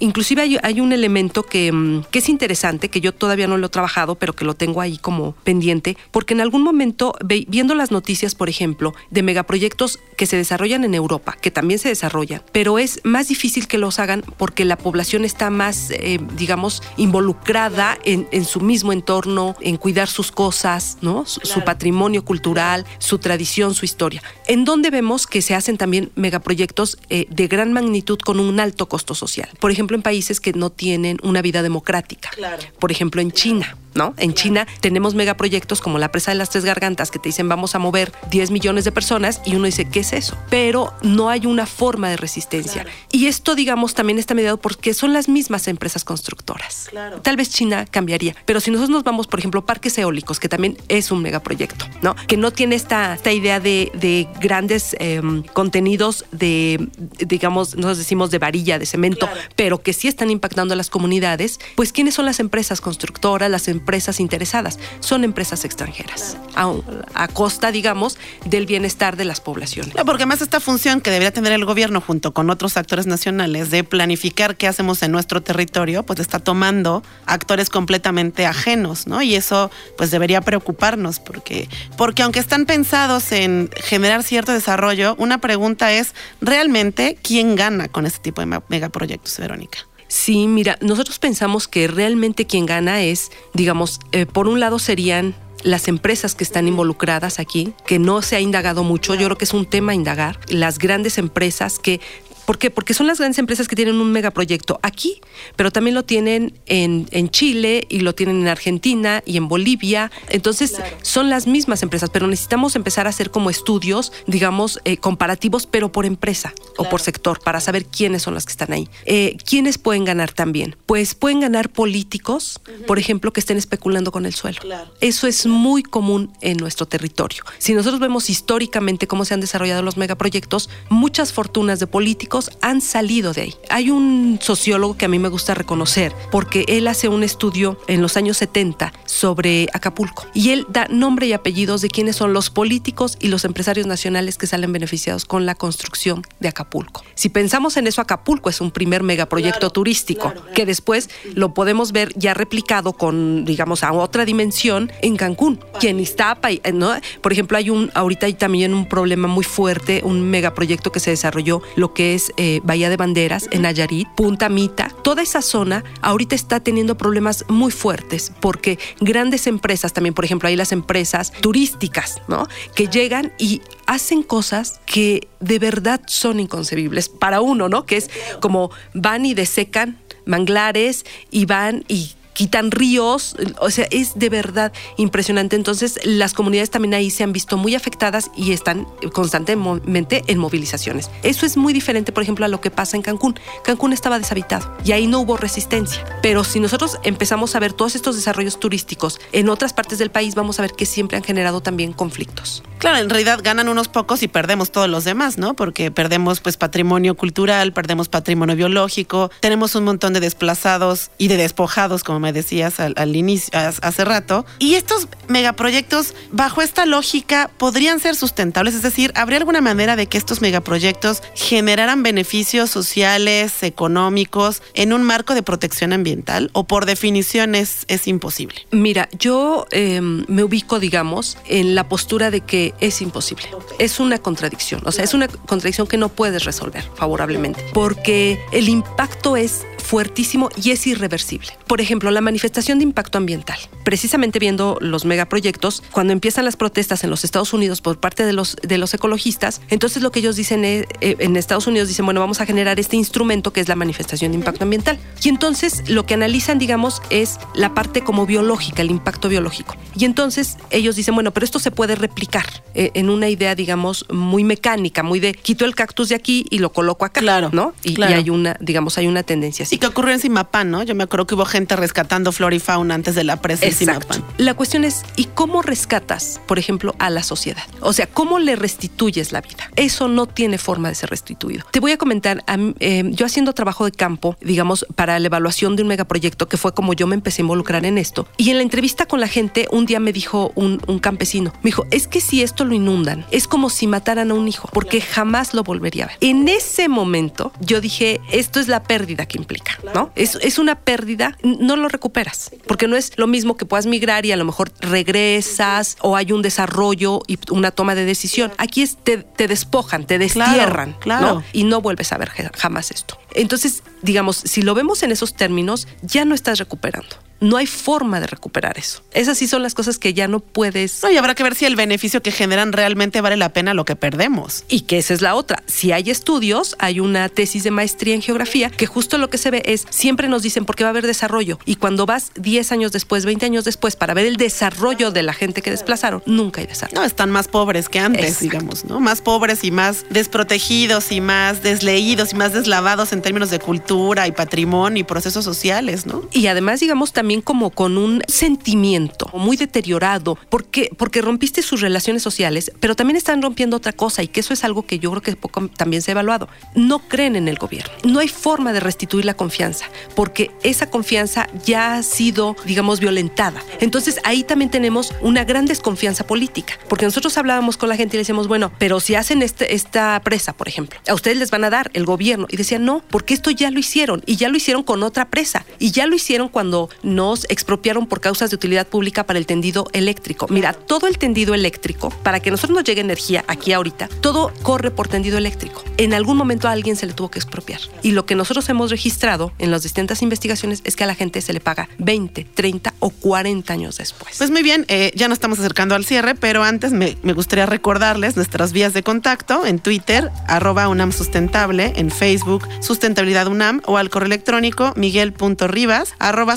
Inclusive 0.00 0.42
hay, 0.42 0.58
hay 0.62 0.80
un 0.80 0.92
elemento 0.92 1.42
que, 1.42 2.02
que, 2.10 2.18
es 2.18 2.28
interesante, 2.28 2.88
que 2.88 3.00
yo 3.00 3.12
todavía 3.12 3.46
no 3.46 3.58
lo 3.58 3.66
he 3.66 3.70
trabajado, 3.70 4.14
pero 4.14 4.34
que 4.34 4.44
lo 4.44 4.54
tengo 4.54 4.80
ahí 4.80 4.98
como 4.98 5.32
pendiente, 5.44 5.96
porque 6.10 6.34
en 6.34 6.40
algún 6.40 6.62
momento, 6.62 7.14
ve, 7.24 7.44
viendo 7.48 7.74
las 7.74 7.90
noticias, 7.90 8.34
por 8.34 8.48
ejemplo, 8.48 8.94
de 9.10 9.22
megaproyectos 9.22 9.98
que 10.16 10.26
se 10.26 10.36
desarrollan 10.36 10.84
en 10.84 10.94
Europa, 10.94 11.36
que 11.40 11.50
también 11.50 11.78
se 11.78 11.88
desarrollan, 11.88 12.42
pero 12.52 12.78
es 12.78 13.00
más 13.04 13.28
difícil 13.28 13.68
que 13.68 13.78
los 13.78 13.98
hagan 13.98 14.22
porque 14.36 14.64
la 14.64 14.76
población 14.76 15.24
está 15.24 15.50
más, 15.50 15.90
eh, 15.90 16.18
digamos, 16.36 16.82
involucrada 16.96 17.98
en, 18.04 18.28
en, 18.30 18.44
su 18.44 18.60
mismo 18.60 18.92
entorno, 18.92 19.56
en 19.60 19.76
cuidar 19.76 20.08
sus 20.08 20.32
cosas, 20.32 20.98
¿no? 21.00 21.26
Su, 21.26 21.40
claro. 21.40 21.54
su 21.54 21.64
patrimonio 21.64 22.24
cultural, 22.24 22.86
su 22.98 23.18
tradición, 23.18 23.74
su 23.74 23.84
historia. 23.84 24.22
En 24.46 24.64
donde 24.64 24.90
vemos 24.90 25.26
que 25.26 25.42
se 25.42 25.54
hacen 25.54 25.76
también 25.76 26.10
megaproyectos 26.14 26.98
eh, 27.08 27.19
de 27.28 27.48
gran 27.48 27.72
magnitud 27.72 28.18
con 28.18 28.40
un 28.40 28.60
alto 28.60 28.88
costo 28.88 29.14
social. 29.14 29.48
Por 29.58 29.70
ejemplo, 29.70 29.96
en 29.96 30.02
países 30.02 30.40
que 30.40 30.52
no 30.52 30.70
tienen 30.70 31.18
una 31.22 31.42
vida 31.42 31.62
democrática. 31.62 32.30
Claro. 32.30 32.62
Por 32.78 32.90
ejemplo, 32.92 33.20
en 33.20 33.32
China. 33.32 33.76
¿No? 33.94 34.14
En 34.16 34.34
China 34.34 34.66
tenemos 34.80 35.14
megaproyectos 35.14 35.80
como 35.80 35.98
la 35.98 36.10
presa 36.10 36.30
de 36.30 36.36
las 36.36 36.50
tres 36.50 36.64
gargantas 36.64 37.10
que 37.10 37.18
te 37.18 37.28
dicen 37.28 37.48
vamos 37.48 37.74
a 37.74 37.78
mover 37.78 38.12
10 38.30 38.50
millones 38.50 38.84
de 38.84 38.92
personas 38.92 39.40
y 39.44 39.54
uno 39.54 39.66
dice, 39.66 39.86
¿qué 39.88 40.00
es 40.00 40.12
eso? 40.12 40.36
Pero 40.48 40.92
no 41.02 41.30
hay 41.30 41.46
una 41.46 41.66
forma 41.66 42.08
de 42.08 42.16
resistencia. 42.16 42.86
Y 43.10 43.26
esto, 43.26 43.54
digamos, 43.54 43.94
también 43.94 44.18
está 44.18 44.34
mediado 44.34 44.56
porque 44.58 44.94
son 44.94 45.12
las 45.12 45.28
mismas 45.28 45.68
empresas 45.68 46.04
constructoras. 46.04 46.90
Tal 47.22 47.36
vez 47.36 47.50
China 47.50 47.86
cambiaría, 47.90 48.34
pero 48.44 48.60
si 48.60 48.70
nosotros 48.70 48.90
nos 48.90 49.04
vamos, 49.04 49.26
por 49.26 49.38
ejemplo, 49.38 49.64
parques 49.64 49.96
eólicos, 49.98 50.40
que 50.40 50.48
también 50.48 50.78
es 50.88 51.10
un 51.10 51.22
megaproyecto, 51.22 51.86
¿no? 52.02 52.14
Que 52.26 52.36
no 52.36 52.50
tiene 52.52 52.76
esta, 52.76 53.14
esta 53.14 53.32
idea 53.32 53.60
de, 53.60 53.90
de 53.94 54.28
grandes 54.40 54.96
em, 54.98 55.42
contenidos 55.42 56.24
de, 56.32 56.88
digamos, 57.18 57.74
nosotros 57.74 57.98
decimos 57.98 58.30
de 58.30 58.38
varilla, 58.38 58.78
de 58.78 58.86
cemento, 58.86 59.28
pero 59.56 59.82
que 59.82 59.92
sí 59.92 60.08
están 60.08 60.30
impactando 60.30 60.74
a 60.74 60.76
las 60.76 60.90
comunidades, 60.90 61.58
pues 61.74 61.92
¿quiénes 61.92 62.14
son 62.14 62.26
las 62.26 62.40
empresas 62.40 62.80
constructoras, 62.80 63.50
las 63.50 63.68
empresas 63.68 63.79
interesadas? 64.20 64.78
Son 65.00 65.24
empresas 65.24 65.64
extranjeras, 65.64 66.36
a, 66.54 67.28
costa, 67.28 67.72
digamos, 67.72 68.18
del 68.44 68.66
bienestar 68.66 69.16
de 69.16 69.24
las 69.24 69.40
poblaciones. 69.40 69.94
Porque 70.06 70.26
más 70.26 70.40
esta 70.42 70.60
función 70.60 71.00
que 71.00 71.10
debería 71.10 71.32
tener 71.32 71.52
el 71.52 71.64
gobierno 71.64 72.00
junto 72.00 72.32
con 72.32 72.50
otros 72.50 72.76
actores 72.76 73.06
nacionales 73.06 73.70
de 73.70 73.84
planificar 73.84 74.56
qué 74.56 74.66
hacemos 74.68 75.02
en 75.02 75.12
nuestro 75.12 75.42
territorio, 75.42 76.02
pues 76.02 76.20
está 76.20 76.38
tomando 76.38 77.02
actores 77.26 77.70
completamente 77.70 78.46
ajenos, 78.46 79.06
¿no? 79.06 79.22
Y 79.22 79.34
eso 79.34 79.70
pues 79.96 80.10
debería 80.10 80.40
preocuparnos 80.40 81.20
porque 81.20 81.68
porque 81.96 82.22
aunque 82.22 82.40
están 82.40 82.66
pensados 82.66 83.32
en 83.32 83.70
generar 83.82 84.22
cierto 84.22 84.52
desarrollo, 84.52 85.14
una 85.18 85.38
pregunta 85.38 85.92
es 85.92 86.14
realmente 86.40 87.18
quién 87.22 87.56
gana 87.56 87.88
con 87.88 88.06
este 88.06 88.18
tipo 88.20 88.40
de 88.40 88.46
me- 88.46 88.60
megaproyectos, 88.68 89.38
Verónica. 89.38 89.78
Sí, 90.10 90.48
mira, 90.48 90.76
nosotros 90.80 91.20
pensamos 91.20 91.68
que 91.68 91.86
realmente 91.86 92.44
quien 92.44 92.66
gana 92.66 93.00
es, 93.00 93.30
digamos, 93.54 94.00
eh, 94.10 94.26
por 94.26 94.48
un 94.48 94.58
lado 94.58 94.80
serían 94.80 95.36
las 95.62 95.86
empresas 95.86 96.34
que 96.34 96.42
están 96.42 96.66
involucradas 96.66 97.38
aquí, 97.38 97.74
que 97.86 98.00
no 98.00 98.20
se 98.20 98.34
ha 98.34 98.40
indagado 98.40 98.82
mucho, 98.82 99.14
yo 99.14 99.26
creo 99.26 99.38
que 99.38 99.44
es 99.44 99.54
un 99.54 99.66
tema 99.66 99.94
indagar, 99.94 100.40
las 100.48 100.78
grandes 100.78 101.16
empresas 101.16 101.78
que... 101.78 102.00
¿Por 102.46 102.58
qué? 102.58 102.70
Porque 102.70 102.94
son 102.94 103.06
las 103.06 103.18
grandes 103.18 103.38
empresas 103.38 103.68
que 103.68 103.76
tienen 103.76 103.96
un 103.96 104.12
megaproyecto 104.12 104.78
aquí, 104.82 105.20
pero 105.56 105.70
también 105.70 105.94
lo 105.94 106.04
tienen 106.04 106.58
en, 106.66 107.06
en 107.10 107.30
Chile 107.30 107.86
y 107.88 108.00
lo 108.00 108.14
tienen 108.14 108.40
en 108.40 108.48
Argentina 108.48 109.22
y 109.26 109.36
en 109.36 109.48
Bolivia. 109.48 110.10
Entonces, 110.28 110.76
son 111.02 111.30
las 111.30 111.46
mismas 111.46 111.82
empresas, 111.82 112.10
pero 112.10 112.26
necesitamos 112.26 112.76
empezar 112.76 113.06
a 113.06 113.10
hacer 113.10 113.30
como 113.30 113.50
estudios, 113.50 114.12
digamos, 114.26 114.80
eh, 114.84 114.96
comparativos, 114.96 115.66
pero 115.66 115.92
por 115.92 116.06
empresa 116.06 116.52
o 116.76 116.88
por 116.88 117.00
sector, 117.00 117.40
para 117.40 117.60
saber 117.60 117.86
quiénes 117.86 118.22
son 118.22 118.34
las 118.34 118.46
que 118.46 118.52
están 118.52 118.72
ahí. 118.72 118.88
Eh, 119.04 119.36
¿Quiénes 119.44 119.78
pueden 119.78 120.04
ganar 120.04 120.32
también? 120.32 120.76
Pues 120.86 121.14
pueden 121.14 121.40
ganar 121.40 121.70
políticos, 121.70 122.60
por 122.86 122.98
ejemplo, 122.98 123.32
que 123.32 123.40
estén 123.40 123.56
especulando 123.56 124.12
con 124.12 124.26
el 124.26 124.34
suelo. 124.34 124.60
Eso 125.00 125.26
es 125.26 125.46
muy 125.46 125.82
común 125.82 126.32
en 126.40 126.56
nuestro 126.56 126.86
territorio. 126.86 127.44
Si 127.58 127.74
nosotros 127.74 128.00
vemos 128.00 128.30
históricamente 128.30 129.06
cómo 129.06 129.24
se 129.24 129.34
han 129.34 129.40
desarrollado 129.40 129.82
los 129.82 129.96
megaproyectos, 129.96 130.70
muchas 130.88 131.32
fortunas 131.32 131.80
de 131.80 131.86
políticos 131.86 132.29
han 132.60 132.80
salido 132.80 133.32
de 133.32 133.42
ahí. 133.42 133.54
Hay 133.68 133.90
un 133.90 134.38
sociólogo 134.40 134.96
que 134.96 135.04
a 135.04 135.08
mí 135.08 135.18
me 135.18 135.28
gusta 135.28 135.54
reconocer 135.54 136.14
porque 136.30 136.64
él 136.68 136.86
hace 136.86 137.08
un 137.08 137.22
estudio 137.22 137.78
en 137.88 138.00
los 138.00 138.16
años 138.16 138.36
70 138.36 138.92
sobre 139.04 139.68
Acapulco 139.72 140.26
y 140.32 140.50
él 140.50 140.66
da 140.68 140.86
nombre 140.88 141.26
y 141.26 141.32
apellidos 141.32 141.82
de 141.82 141.88
quiénes 141.88 142.16
son 142.16 142.32
los 142.32 142.50
políticos 142.50 143.16
y 143.20 143.28
los 143.28 143.44
empresarios 143.44 143.86
nacionales 143.86 144.38
que 144.38 144.46
salen 144.46 144.72
beneficiados 144.72 145.24
con 145.24 145.44
la 145.44 145.54
construcción 145.54 146.22
de 146.38 146.48
Acapulco. 146.48 147.02
Si 147.14 147.28
pensamos 147.28 147.76
en 147.76 147.86
eso, 147.86 148.00
Acapulco 148.00 148.48
es 148.48 148.60
un 148.60 148.70
primer 148.70 149.02
megaproyecto 149.02 149.70
turístico 149.70 150.32
que 150.54 150.66
después 150.66 151.10
lo 151.34 151.52
podemos 151.54 151.92
ver 151.92 152.12
ya 152.16 152.34
replicado 152.34 152.92
con, 152.92 153.44
digamos, 153.44 153.82
a 153.82 153.92
otra 153.92 154.24
dimensión 154.24 154.92
en 155.02 155.16
Cancún 155.16 155.58
y 155.80 155.88
en 155.88 156.00
Iztapa. 156.00 156.48
¿no? 156.72 156.92
Por 157.20 157.32
ejemplo, 157.32 157.58
hay 157.58 157.70
un, 157.70 157.90
ahorita 157.94 158.26
hay 158.26 158.34
también 158.34 158.74
un 158.74 158.86
problema 158.86 159.26
muy 159.26 159.44
fuerte, 159.44 160.02
un 160.04 160.22
megaproyecto 160.30 160.92
que 160.92 161.00
se 161.00 161.10
desarrolló, 161.10 161.62
lo 161.76 161.92
que 161.92 162.19
eh, 162.36 162.60
Bahía 162.64 162.88
de 162.90 162.96
Banderas, 162.96 163.48
en 163.50 163.62
Nayarit, 163.62 164.08
Punta 164.16 164.48
Mita. 164.48 164.90
Toda 165.02 165.22
esa 165.22 165.42
zona 165.42 165.84
ahorita 166.02 166.34
está 166.34 166.60
teniendo 166.60 166.96
problemas 166.96 167.44
muy 167.48 167.70
fuertes 167.70 168.32
porque 168.40 168.78
grandes 169.00 169.46
empresas, 169.46 169.92
también, 169.92 170.14
por 170.14 170.24
ejemplo, 170.24 170.48
hay 170.48 170.56
las 170.56 170.72
empresas 170.72 171.32
turísticas, 171.40 172.22
¿no? 172.28 172.46
Que 172.74 172.86
llegan 172.86 173.32
y 173.38 173.62
hacen 173.86 174.22
cosas 174.22 174.80
que 174.86 175.28
de 175.40 175.58
verdad 175.58 176.00
son 176.06 176.40
inconcebibles 176.40 177.08
para 177.08 177.40
uno, 177.40 177.68
¿no? 177.68 177.86
Que 177.86 177.96
es 177.96 178.10
como 178.40 178.70
van 178.94 179.26
y 179.26 179.34
desecan 179.34 179.98
manglares 180.26 181.04
y 181.30 181.46
van 181.46 181.84
y 181.88 182.12
quitan 182.32 182.70
ríos, 182.70 183.36
o 183.58 183.70
sea, 183.70 183.86
es 183.90 184.18
de 184.18 184.28
verdad 184.28 184.72
impresionante. 184.96 185.56
Entonces, 185.56 185.98
las 186.04 186.32
comunidades 186.32 186.70
también 186.70 186.94
ahí 186.94 187.10
se 187.10 187.22
han 187.22 187.32
visto 187.32 187.56
muy 187.56 187.74
afectadas 187.74 188.30
y 188.36 188.52
están 188.52 188.86
constantemente 189.12 190.22
en 190.26 190.38
movilizaciones. 190.38 191.10
Eso 191.22 191.46
es 191.46 191.56
muy 191.56 191.72
diferente, 191.72 192.12
por 192.12 192.22
ejemplo, 192.22 192.44
a 192.44 192.48
lo 192.48 192.60
que 192.60 192.70
pasa 192.70 192.96
en 192.96 193.02
Cancún. 193.02 193.38
Cancún 193.64 193.92
estaba 193.92 194.18
deshabitado 194.18 194.76
y 194.84 194.92
ahí 194.92 195.06
no 195.06 195.20
hubo 195.20 195.36
resistencia. 195.36 196.04
Pero 196.22 196.44
si 196.44 196.60
nosotros 196.60 196.98
empezamos 197.02 197.54
a 197.54 197.60
ver 197.60 197.72
todos 197.72 197.94
estos 197.94 198.16
desarrollos 198.16 198.58
turísticos 198.58 199.20
en 199.32 199.48
otras 199.48 199.72
partes 199.72 199.98
del 199.98 200.10
país, 200.10 200.34
vamos 200.34 200.58
a 200.58 200.62
ver 200.62 200.72
que 200.72 200.86
siempre 200.86 201.16
han 201.16 201.24
generado 201.24 201.60
también 201.60 201.92
conflictos. 201.92 202.62
Claro, 202.78 202.96
en 202.96 203.10
realidad 203.10 203.40
ganan 203.42 203.68
unos 203.68 203.88
pocos 203.88 204.22
y 204.22 204.28
perdemos 204.28 204.72
todos 204.72 204.88
los 204.88 205.04
demás, 205.04 205.36
¿no? 205.36 205.54
Porque 205.54 205.90
perdemos 205.90 206.40
pues 206.40 206.56
patrimonio 206.56 207.14
cultural, 207.14 207.74
perdemos 207.74 208.08
patrimonio 208.08 208.56
biológico, 208.56 209.30
tenemos 209.40 209.74
un 209.74 209.84
montón 209.84 210.14
de 210.14 210.20
desplazados 210.20 211.10
y 211.18 211.28
de 211.28 211.36
despojados, 211.36 212.04
como 212.04 212.20
me 212.20 212.29
decías 212.32 212.80
al, 212.80 213.16
inicio, 213.16 213.50
hace 213.54 214.04
rato. 214.04 214.44
Y 214.58 214.74
estos 214.74 215.08
megaproyectos, 215.28 216.14
bajo 216.32 216.62
esta 216.62 216.86
lógica, 216.86 217.50
podrían 217.56 218.00
ser 218.00 218.16
sustentables, 218.16 218.74
es 218.74 218.82
decir, 218.82 219.12
¿habría 219.14 219.38
alguna 219.38 219.60
manera 219.60 219.96
de 219.96 220.06
que 220.06 220.18
estos 220.18 220.40
megaproyectos 220.40 221.22
generaran 221.34 222.02
beneficios 222.02 222.70
sociales, 222.70 223.62
económicos, 223.62 224.62
en 224.74 224.92
un 224.92 225.02
marco 225.02 225.34
de 225.34 225.42
protección 225.42 225.92
ambiental? 225.92 226.50
¿O 226.52 226.64
por 226.64 226.86
definición 226.86 227.54
es, 227.54 227.84
es 227.88 228.06
imposible? 228.06 228.66
Mira, 228.70 229.08
yo 229.18 229.66
eh, 229.70 230.00
me 230.00 230.44
ubico, 230.44 230.80
digamos, 230.80 231.38
en 231.46 231.74
la 231.74 231.88
postura 231.88 232.30
de 232.30 232.40
que 232.40 232.74
es 232.80 233.02
imposible. 233.02 233.44
Es 233.78 234.00
una 234.00 234.18
contradicción, 234.18 234.82
o 234.84 234.92
sea, 234.92 235.04
es 235.04 235.14
una 235.14 235.28
contradicción 235.28 235.86
que 235.86 235.96
no 235.96 236.08
puedes 236.08 236.44
resolver 236.44 236.84
favorablemente, 236.94 237.64
porque 237.72 238.38
el 238.52 238.68
impacto 238.68 239.36
es 239.36 239.62
fuertísimo 239.80 240.50
y 240.62 240.70
es 240.70 240.86
irreversible. 240.86 241.48
Por 241.66 241.80
ejemplo, 241.80 242.09
la 242.10 242.20
manifestación 242.20 242.78
de 242.78 242.84
impacto 242.84 243.18
ambiental. 243.18 243.58
Precisamente 243.84 244.38
viendo 244.38 244.78
los 244.80 245.04
megaproyectos, 245.04 245.82
cuando 245.90 246.12
empiezan 246.12 246.44
las 246.44 246.56
protestas 246.56 247.04
en 247.04 247.10
los 247.10 247.24
Estados 247.24 247.52
Unidos 247.52 247.80
por 247.80 247.98
parte 247.98 248.24
de 248.24 248.32
los, 248.32 248.56
de 248.62 248.78
los 248.78 248.94
ecologistas, 248.94 249.60
entonces 249.68 250.02
lo 250.02 250.10
que 250.10 250.20
ellos 250.20 250.36
dicen 250.36 250.64
es, 250.64 250.86
eh, 251.00 251.16
en 251.18 251.36
Estados 251.36 251.66
Unidos 251.66 251.88
dicen, 251.88 252.04
bueno, 252.04 252.20
vamos 252.20 252.40
a 252.40 252.46
generar 252.46 252.78
este 252.80 252.96
instrumento 252.96 253.52
que 253.52 253.60
es 253.60 253.68
la 253.68 253.76
manifestación 253.76 254.32
de 254.32 254.38
impacto 254.38 254.64
ambiental. 254.64 254.98
Y 255.22 255.28
entonces 255.28 255.88
lo 255.88 256.06
que 256.06 256.14
analizan, 256.14 256.58
digamos, 256.58 257.02
es 257.10 257.38
la 257.54 257.74
parte 257.74 258.02
como 258.02 258.26
biológica, 258.26 258.82
el 258.82 258.90
impacto 258.90 259.28
biológico. 259.28 259.76
Y 259.96 260.04
entonces 260.04 260.56
ellos 260.70 260.96
dicen, 260.96 261.14
bueno, 261.14 261.32
pero 261.32 261.44
esto 261.44 261.58
se 261.58 261.70
puede 261.70 261.94
replicar 261.94 262.46
eh, 262.74 262.90
en 262.94 263.10
una 263.10 263.28
idea, 263.28 263.54
digamos, 263.54 264.06
muy 264.10 264.44
mecánica, 264.44 265.02
muy 265.02 265.20
de 265.20 265.34
quito 265.34 265.64
el 265.64 265.74
cactus 265.74 266.08
de 266.10 266.14
aquí 266.14 266.46
y 266.50 266.58
lo 266.58 266.72
coloco 266.72 267.04
acá, 267.04 267.20
Claro, 267.20 267.50
¿no? 267.52 267.74
Y, 267.82 267.92
y 267.92 267.94
claro. 267.94 268.16
hay 268.16 268.30
una, 268.30 268.56
digamos, 268.60 268.96
hay 268.98 269.06
una 269.06 269.22
tendencia 269.22 269.64
así. 269.64 269.76
Y 269.76 269.78
que 269.78 269.86
ocurrió 269.86 270.14
en 270.14 270.20
Simapán, 270.20 270.70
¿no? 270.70 270.82
Yo 270.82 270.94
me 270.94 271.04
acuerdo 271.04 271.26
que 271.26 271.34
hubo 271.34 271.44
gente 271.44 271.76
rescatando 272.00 272.32
flora 272.32 272.56
y 272.56 272.60
fauna 272.60 272.94
antes 272.94 273.14
de 273.14 273.24
la 273.24 273.36
presa 273.36 273.66
en 273.66 273.72
Exacto. 273.72 274.14
Simapán. 274.14 274.34
La 274.38 274.54
cuestión 274.54 274.84
es, 274.84 275.02
¿y 275.16 275.24
cómo 275.26 275.60
rescatas, 275.60 276.40
por 276.46 276.58
ejemplo, 276.58 276.94
a 276.98 277.10
la 277.10 277.22
sociedad? 277.22 277.62
O 277.80 277.92
sea, 277.92 278.06
¿cómo 278.06 278.38
le 278.38 278.56
restituyes 278.56 279.32
la 279.32 279.42
vida? 279.42 279.70
Eso 279.76 280.08
no 280.08 280.26
tiene 280.26 280.56
forma 280.56 280.88
de 280.88 280.94
ser 280.94 281.10
restituido. 281.10 281.66
Te 281.70 281.78
voy 281.78 281.92
a 281.92 281.98
comentar, 281.98 282.42
eh, 282.78 283.02
yo 283.10 283.26
haciendo 283.26 283.52
trabajo 283.52 283.84
de 283.84 283.92
campo, 283.92 284.34
digamos, 284.40 284.86
para 284.94 285.18
la 285.18 285.26
evaluación 285.26 285.76
de 285.76 285.82
un 285.82 285.88
megaproyecto, 285.88 286.48
que 286.48 286.56
fue 286.56 286.72
como 286.72 286.94
yo 286.94 287.06
me 287.06 287.14
empecé 287.14 287.42
a 287.42 287.44
involucrar 287.44 287.84
en 287.84 287.98
esto, 287.98 288.26
y 288.38 288.48
en 288.48 288.56
la 288.56 288.62
entrevista 288.62 289.04
con 289.04 289.20
la 289.20 289.28
gente, 289.28 289.68
un 289.70 289.84
día 289.84 290.00
me 290.00 290.14
dijo 290.14 290.52
un, 290.54 290.80
un 290.86 291.00
campesino, 291.00 291.52
me 291.62 291.68
dijo, 291.68 291.84
es 291.90 292.08
que 292.08 292.22
si 292.22 292.42
esto 292.42 292.64
lo 292.64 292.72
inundan, 292.72 293.26
es 293.30 293.46
como 293.46 293.68
si 293.68 293.86
mataran 293.86 294.30
a 294.30 294.34
un 294.34 294.48
hijo, 294.48 294.70
porque 294.72 295.02
jamás 295.02 295.52
lo 295.52 295.64
volvería 295.64 296.04
a 296.04 296.06
ver. 296.08 296.16
En 296.22 296.48
ese 296.48 296.88
momento, 296.88 297.52
yo 297.60 297.82
dije, 297.82 298.22
esto 298.32 298.58
es 298.58 298.68
la 298.68 298.82
pérdida 298.84 299.26
que 299.26 299.36
implica, 299.36 299.78
¿no? 299.94 300.10
Es, 300.14 300.38
es 300.40 300.58
una 300.58 300.76
pérdida, 300.76 301.36
no 301.42 301.76
lo 301.76 301.89
recuperas, 301.90 302.50
porque 302.66 302.86
no 302.88 302.96
es 302.96 303.12
lo 303.16 303.26
mismo 303.26 303.56
que 303.56 303.66
puedas 303.66 303.86
migrar 303.86 304.24
y 304.26 304.32
a 304.32 304.36
lo 304.36 304.44
mejor 304.44 304.72
regresas 304.80 305.96
o 306.00 306.16
hay 306.16 306.32
un 306.32 306.42
desarrollo 306.42 307.20
y 307.26 307.38
una 307.50 307.70
toma 307.70 307.94
de 307.94 308.04
decisión. 308.04 308.52
Aquí 308.58 308.82
es 308.82 308.96
te, 309.02 309.18
te 309.18 309.48
despojan, 309.48 310.06
te 310.06 310.18
destierran, 310.18 310.94
claro. 311.00 311.34
¿no? 311.34 311.44
Y 311.52 311.64
no 311.64 311.80
vuelves 311.80 312.12
a 312.12 312.18
ver 312.18 312.28
ja- 312.30 312.50
jamás 312.56 312.90
esto. 312.90 313.18
Entonces, 313.34 313.82
digamos, 314.02 314.36
si 314.36 314.62
lo 314.62 314.74
vemos 314.74 315.02
en 315.02 315.12
esos 315.12 315.34
términos, 315.34 315.86
ya 316.02 316.24
no 316.24 316.34
estás 316.34 316.58
recuperando. 316.58 317.16
No 317.40 317.56
hay 317.56 317.66
forma 317.66 318.20
de 318.20 318.26
recuperar 318.26 318.78
eso. 318.78 319.02
Esas 319.12 319.38
sí 319.38 319.46
son 319.46 319.62
las 319.62 319.74
cosas 319.74 319.98
que 319.98 320.14
ya 320.14 320.28
no 320.28 320.40
puedes. 320.40 321.02
No, 321.02 321.10
y 321.10 321.16
habrá 321.16 321.34
que 321.34 321.42
ver 321.42 321.54
si 321.54 321.64
el 321.64 321.76
beneficio 321.76 322.22
que 322.22 322.32
generan 322.32 322.72
realmente 322.72 323.20
vale 323.20 323.36
la 323.36 323.52
pena 323.52 323.74
lo 323.74 323.84
que 323.84 323.96
perdemos. 323.96 324.64
Y 324.68 324.82
que 324.82 324.98
esa 324.98 325.14
es 325.14 325.22
la 325.22 325.34
otra. 325.34 325.62
Si 325.66 325.92
hay 325.92 326.10
estudios, 326.10 326.76
hay 326.78 327.00
una 327.00 327.28
tesis 327.28 327.64
de 327.64 327.70
maestría 327.70 328.14
en 328.14 328.22
geografía 328.22 328.70
que 328.70 328.86
justo 328.86 329.16
lo 329.18 329.30
que 329.30 329.38
se 329.38 329.50
ve 329.50 329.62
es, 329.64 329.86
siempre 329.90 330.28
nos 330.28 330.42
dicen 330.42 330.64
porque 330.64 330.84
va 330.84 330.88
a 330.88 330.90
haber 330.90 331.06
desarrollo. 331.06 331.58
Y 331.64 331.76
cuando 331.76 332.04
vas 332.04 332.32
10 332.36 332.72
años 332.72 332.92
después, 332.92 333.24
20 333.24 333.46
años 333.46 333.64
después, 333.64 333.96
para 333.96 334.12
ver 334.12 334.26
el 334.26 334.36
desarrollo 334.36 335.10
de 335.10 335.22
la 335.22 335.32
gente 335.32 335.62
que 335.62 335.70
desplazaron, 335.70 336.22
nunca 336.26 336.60
hay 336.60 336.66
desarrollo. 336.66 337.00
No, 337.00 337.06
están 337.06 337.30
más 337.30 337.48
pobres 337.48 337.88
que 337.88 338.00
antes, 338.00 338.40
digamos, 338.40 338.84
¿no? 338.84 339.00
Más 339.00 339.22
pobres 339.22 339.64
y 339.64 339.70
más 339.70 340.04
desprotegidos 340.10 341.10
y 341.12 341.20
más 341.20 341.62
desleídos 341.62 342.32
y 342.32 342.36
más 342.36 342.52
deslavados 342.52 343.12
en 343.12 343.22
términos 343.22 343.50
de 343.50 343.58
cultura 343.58 344.26
y 344.26 344.32
patrimonio 344.32 345.00
y 345.00 345.04
procesos 345.04 345.44
sociales, 345.44 346.06
¿no? 346.06 346.28
Y 346.32 346.46
además, 346.46 346.80
digamos, 346.80 347.12
también 347.12 347.29
como 347.38 347.70
con 347.70 347.96
un 347.96 348.22
sentimiento 348.26 349.30
muy 349.32 349.56
deteriorado, 349.56 350.36
porque, 350.48 350.90
porque 350.98 351.22
rompiste 351.22 351.62
sus 351.62 351.80
relaciones 351.80 352.22
sociales, 352.24 352.72
pero 352.80 352.96
también 352.96 353.16
están 353.16 353.40
rompiendo 353.40 353.76
otra 353.76 353.92
cosa 353.92 354.24
y 354.24 354.28
que 354.28 354.40
eso 354.40 354.52
es 354.52 354.64
algo 354.64 354.82
que 354.82 354.98
yo 354.98 355.10
creo 355.12 355.22
que 355.22 355.36
poco 355.36 355.68
también 355.68 356.02
se 356.02 356.10
ha 356.10 356.12
evaluado. 356.12 356.48
No 356.74 356.98
creen 356.98 357.36
en 357.36 357.46
el 357.46 357.56
gobierno. 357.56 357.92
No 358.02 358.18
hay 358.18 358.28
forma 358.28 358.72
de 358.72 358.80
restituir 358.80 359.24
la 359.24 359.34
confianza, 359.34 359.86
porque 360.16 360.50
esa 360.64 360.90
confianza 360.90 361.46
ya 361.64 361.94
ha 361.94 362.02
sido, 362.02 362.56
digamos, 362.66 362.98
violentada. 362.98 363.62
Entonces 363.78 364.18
ahí 364.24 364.42
también 364.42 364.70
tenemos 364.70 365.14
una 365.20 365.44
gran 365.44 365.66
desconfianza 365.66 366.26
política, 366.26 366.74
porque 366.88 367.04
nosotros 367.04 367.38
hablábamos 367.38 367.76
con 367.76 367.88
la 367.88 367.96
gente 367.96 368.16
y 368.16 368.18
le 368.18 368.22
decíamos, 368.22 368.48
bueno, 368.48 368.72
pero 368.78 368.98
si 368.98 369.14
hacen 369.14 369.42
este, 369.42 369.74
esta 369.74 370.20
presa, 370.24 370.52
por 370.52 370.66
ejemplo, 370.66 370.98
a 371.06 371.14
ustedes 371.14 371.36
les 371.36 371.50
van 371.50 371.64
a 371.64 371.70
dar 371.70 371.90
el 371.94 372.04
gobierno. 372.04 372.46
Y 372.48 372.56
decían, 372.56 372.84
no, 372.84 373.02
porque 373.10 373.34
esto 373.34 373.50
ya 373.50 373.70
lo 373.70 373.78
hicieron 373.78 374.22
y 374.26 374.36
ya 374.36 374.48
lo 374.48 374.56
hicieron 374.56 374.82
con 374.82 375.02
otra 375.02 375.28
presa 375.28 375.64
y 375.78 375.90
ya 375.90 376.06
lo 376.06 376.16
hicieron 376.16 376.48
cuando 376.48 376.88
nos 377.20 377.44
expropiaron 377.50 378.06
por 378.06 378.22
causas 378.22 378.48
de 378.48 378.56
utilidad 378.56 378.86
pública 378.86 379.24
para 379.24 379.38
el 379.38 379.44
tendido 379.44 379.86
eléctrico. 379.92 380.46
Mira, 380.48 380.72
todo 380.72 381.06
el 381.06 381.18
tendido 381.18 381.52
eléctrico, 381.52 382.08
para 382.22 382.40
que 382.40 382.50
nosotros 382.50 382.74
nos 382.78 382.84
llegue 382.84 383.02
energía 383.02 383.44
aquí 383.46 383.74
ahorita, 383.74 384.08
todo 384.22 384.50
corre 384.62 384.90
por 384.90 385.06
tendido 385.06 385.36
eléctrico. 385.36 385.84
En 385.98 386.14
algún 386.14 386.38
momento 386.38 386.66
a 386.66 386.70
alguien 386.70 386.96
se 386.96 387.04
le 387.04 387.12
tuvo 387.12 387.30
que 387.30 387.38
expropiar. 387.38 387.78
Y 388.00 388.12
lo 388.12 388.24
que 388.24 388.34
nosotros 388.36 388.66
hemos 388.70 388.90
registrado 388.90 389.52
en 389.58 389.70
las 389.70 389.82
distintas 389.82 390.22
investigaciones 390.22 390.80
es 390.84 390.96
que 390.96 391.04
a 391.04 391.06
la 391.06 391.14
gente 391.14 391.42
se 391.42 391.52
le 391.52 391.60
paga 391.60 391.90
20, 391.98 392.46
30 392.54 392.94
o 393.00 393.10
40 393.10 393.70
años 393.70 393.98
después. 393.98 394.38
Pues 394.38 394.50
muy 394.50 394.62
bien, 394.62 394.86
eh, 394.88 395.12
ya 395.14 395.28
nos 395.28 395.36
estamos 395.36 395.58
acercando 395.58 395.94
al 395.94 396.06
cierre, 396.06 396.34
pero 396.34 396.62
antes 396.62 396.92
me, 396.92 397.18
me, 397.22 397.34
gustaría 397.34 397.66
recordarles 397.66 398.34
nuestras 398.36 398.72
vías 398.72 398.94
de 398.94 399.02
contacto 399.02 399.66
en 399.66 399.78
Twitter, 399.78 400.30
arroba 400.48 400.88
UNAM 400.88 401.12
Sustentable, 401.12 401.92
en 401.96 402.10
Facebook, 402.10 402.66
Sustentabilidad 402.80 403.46
UNAM 403.46 403.82
o 403.84 403.98
al 403.98 404.08
correo 404.08 404.28
electrónico 404.28 404.94
miguel.ribas, 404.96 406.14
arroba 406.18 406.56